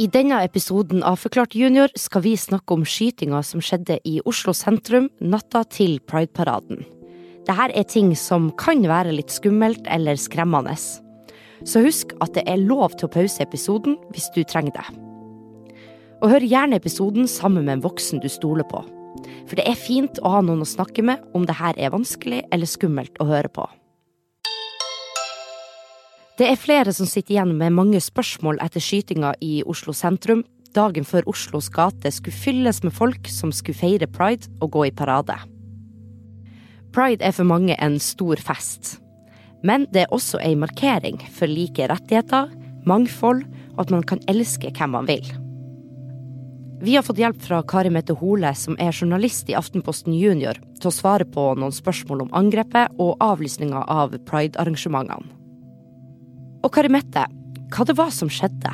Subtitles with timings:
[0.00, 4.54] I denne episoden av Forklart junior skal vi snakke om skytinga som skjedde i Oslo
[4.56, 6.86] sentrum natta til Pride-paraden.
[7.44, 10.72] Dette er ting som kan være litt skummelt eller skremmende.
[11.68, 14.86] Så husk at det er lov til å pause episoden hvis du trenger det.
[16.24, 18.80] Og hør gjerne episoden sammen med en voksen du stoler på.
[19.50, 22.46] For det er fint å ha noen å snakke med om det her er vanskelig
[22.48, 23.68] eller skummelt å høre på.
[26.40, 30.40] Det er flere som sitter igjen med mange spørsmål etter skytinga i Oslo sentrum,
[30.72, 34.92] dagen før Oslos gate skulle fylles med folk som skulle feire pride og gå i
[34.96, 35.34] parade.
[36.96, 38.94] Pride er for mange en stor fest.
[39.60, 42.48] Men det er også ei markering for like rettigheter,
[42.88, 43.42] mangfold
[43.74, 45.28] og at man kan elske hvem man vil.
[46.80, 50.88] Vi har fått hjelp fra Kari Mette Hole, som er journalist i Aftenposten Junior, til
[50.88, 55.36] å svare på noen spørsmål om angrepet og avlysninga av pride-arrangementene.
[56.60, 57.24] Og Kari Mette,
[57.72, 58.70] hva det var som skjedde?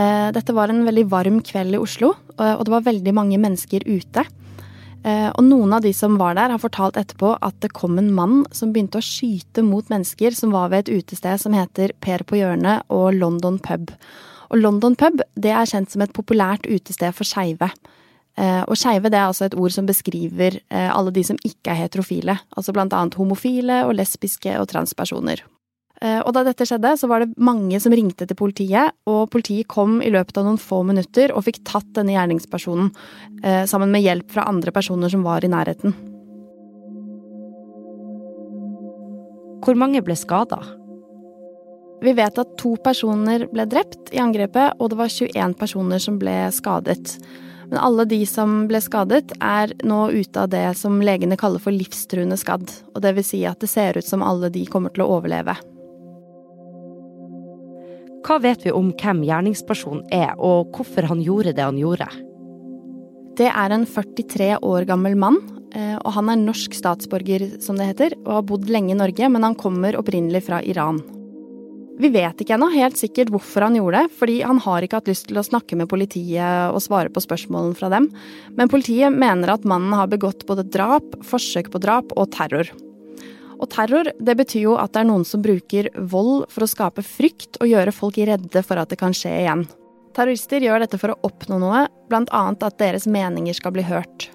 [0.00, 3.84] Eh, dette var en veldig varm kveld i Oslo, og det var veldig mange mennesker
[3.84, 4.24] ute.
[5.04, 8.10] Eh, og noen av de som var der, har fortalt etterpå at det kom en
[8.16, 12.24] mann som begynte å skyte mot mennesker som var ved et utested som heter Per
[12.24, 13.92] på hjørnet og London pub.
[14.50, 17.70] Og London pub det er kjent som et populært utested for skeive.
[18.40, 22.40] Eh, og skeive er altså et ord som beskriver alle de som ikke er heterofile.
[22.56, 25.44] Altså blant annet homofile og lesbiske og transpersoner.
[26.00, 29.68] Eh, og da dette skjedde, så var det mange som ringte til politiet, og politiet
[29.68, 32.88] kom i løpet av noen få minutter og fikk tatt denne gjerningspersonen,
[33.44, 35.92] eh, sammen med hjelp fra andre personer som var i nærheten.
[39.60, 40.62] Hvor mange ble skada?
[42.00, 46.16] Vi vet at to personer ble drept i angrepet, og det var 21 personer som
[46.18, 47.18] ble skadet.
[47.68, 51.76] Men alle de som ble skadet, er nå ute av det som legene kaller for
[51.76, 52.72] livstruende skadd.
[52.94, 55.54] Og det vil si at det ser ut som alle de kommer til å overleve.
[58.26, 62.08] Hva vet vi om hvem gjerningspersonen er, og hvorfor han gjorde det han gjorde?
[63.40, 65.38] Det er en 43 år gammel mann,
[65.72, 69.30] eh, og han er norsk statsborger, som det heter, og har bodd lenge i Norge,
[69.32, 71.00] men han kommer opprinnelig fra Iran.
[72.00, 75.10] Vi vet ikke ennå helt sikkert hvorfor han gjorde det, fordi han har ikke hatt
[75.10, 78.08] lyst til å snakke med politiet og svare på spørsmålene fra dem,
[78.56, 82.72] men politiet mener at mannen har begått både drap, forsøk på drap og terror.
[83.60, 87.04] Og terror det betyr jo at det er noen som bruker vold for å skape
[87.04, 89.66] frykt og gjøre folk redde for at det kan skje igjen.
[90.16, 92.44] Terrorister gjør dette for å oppnå noe, bl.a.
[92.50, 94.30] at deres meninger skal bli hørt.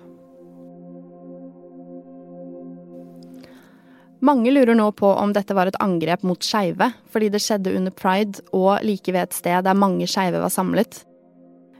[4.25, 7.93] Mange lurer nå på om dette var et angrep mot skeive, fordi det skjedde under
[7.93, 11.03] pride og like ved et sted der mange skeive var samlet.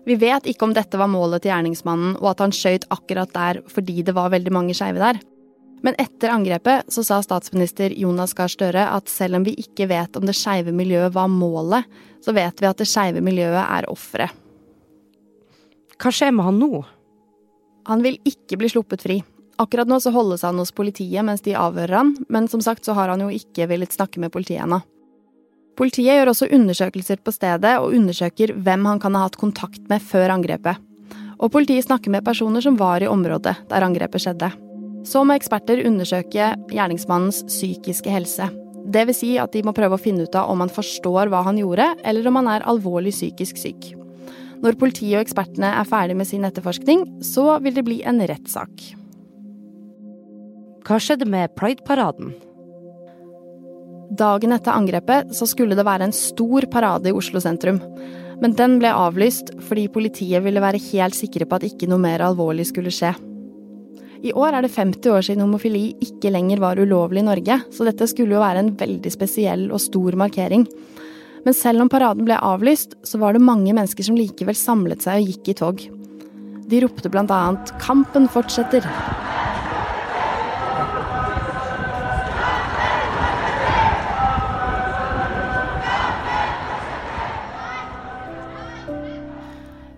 [0.06, 3.64] Vi vet ikke om dette var målet til gjerningsmannen, og at han skøyt akkurat der
[3.72, 5.24] fordi det var veldig mange skeive der.
[5.84, 10.18] Men etter angrepet så sa statsminister Jonas Gahr Støre at selv om vi ikke vet
[10.18, 11.86] om det skeive miljøet var målet,
[12.26, 14.34] så vet vi at det skeive miljøet er offeret.
[16.02, 16.82] Hva skjer med han nå?
[17.88, 19.22] Han vil ikke bli sluppet fri.
[19.62, 22.96] Akkurat nå så holdes han hos politiet mens de avhører han, men som sagt så
[22.98, 24.82] har han jo ikke villet snakke med politiet ennå.
[25.76, 30.04] Politiet gjør også undersøkelser på stedet og undersøker hvem han kan ha hatt kontakt med
[30.04, 30.80] før angrepet.
[31.36, 34.52] Og politiet snakker med personer som var i området der angrepet skjedde.
[35.06, 38.50] Så må eksperter undersøke gjerningsmannens psykiske helse.
[38.86, 41.44] Det vil si at de må prøve å finne ut av om han forstår hva
[41.46, 43.92] han gjorde, eller om han er alvorlig psykisk syk.
[44.64, 48.90] Når politiet og ekspertene er ferdig med sin etterforskning, så vil det bli en rettssak.
[50.86, 52.34] Hva skjedde med Pride-paraden?
[54.16, 57.82] Dagen etter angrepet så skulle det være en stor parade i Oslo sentrum.
[58.42, 62.22] Men den ble avlyst fordi politiet ville være helt sikre på at ikke noe mer
[62.26, 63.16] alvorlig skulle skje.
[64.24, 67.88] I år er det 50 år siden homofili ikke lenger var ulovlig i Norge, så
[67.88, 70.64] dette skulle jo være en veldig spesiell og stor markering.
[71.46, 75.22] Men selv om paraden ble avlyst, så var det mange mennesker som likevel samlet seg
[75.22, 75.86] og gikk i tog.
[76.66, 78.88] De ropte annet 'Kampen fortsetter'.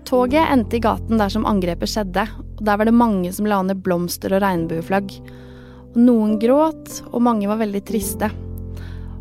[0.07, 3.61] Toget endte i gaten der som angrepet skjedde, og der var det mange som la
[3.65, 5.13] ned blomster og regnbueflagg.
[5.93, 8.29] Og noen gråt, og mange var veldig triste.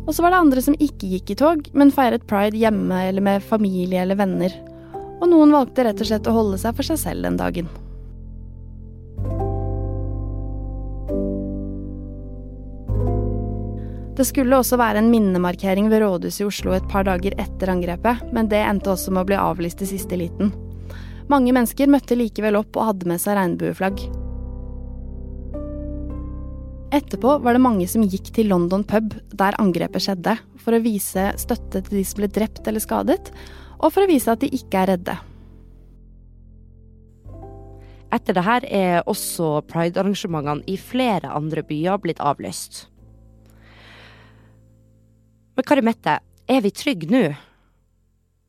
[0.07, 3.23] Og så var det andre som ikke gikk i tog, men feiret pride hjemme eller
[3.23, 4.53] med familie eller venner.
[5.19, 7.69] Og noen valgte rett og slett å holde seg for seg selv den dagen.
[14.17, 18.23] Det skulle også være en minnemarkering ved rådhuset i Oslo et par dager etter angrepet,
[18.33, 20.49] men det endte også med å bli avlyst i siste liten.
[21.27, 24.03] Mange mennesker møtte likevel opp og hadde med seg regnbueflagg.
[26.95, 31.33] Etterpå var det mange som gikk til London pub, der angrepet skjedde, for å vise
[31.39, 33.33] støtte til de som ble drept eller skadet,
[33.77, 35.17] og for å vise at de ikke er redde.
[38.15, 42.85] Etter det her er også pride-arrangementene i flere andre byer blitt avlyst.
[45.57, 47.25] Men Kari Mette, er vi trygge nå?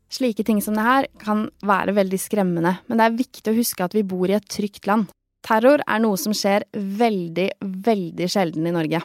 [0.08, 3.84] Slike ting som det her kan være veldig skremmende, men det er viktig å huske
[3.84, 5.10] at vi bor i et trygt land.
[5.44, 9.02] Terror er noe som skjer veldig, veldig sjelden i Norge.